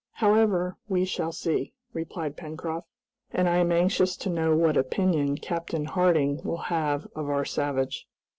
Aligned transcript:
"However, 0.13 0.77
we 0.89 1.05
shall 1.05 1.31
see," 1.31 1.73
replied 1.93 2.35
Pencroft, 2.35 2.87
"and 3.29 3.47
I 3.47 3.57
am 3.57 3.71
anxious 3.71 4.17
to 4.17 4.31
know 4.31 4.55
what 4.55 4.75
opinion 4.75 5.37
Captain 5.37 5.85
Harding 5.85 6.41
will 6.43 6.57
have 6.73 7.05
of 7.15 7.29
our 7.29 7.45
savage. 7.45 8.07